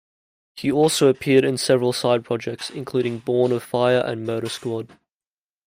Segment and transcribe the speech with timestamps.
[0.55, 4.89] He also appeared in several side-projects, including Born of Fire and Murder Squad.